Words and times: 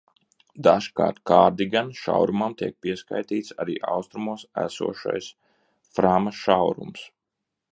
Dažkārt 0.67 1.19
Kārdigana 1.31 1.97
šaurumam 2.05 2.55
tiek 2.61 2.77
pieskaitīts 2.85 3.53
arī 3.65 3.75
austrumos 3.97 4.47
esošais 4.63 5.29
Frama 5.99 6.35
šaurums. 6.43 7.07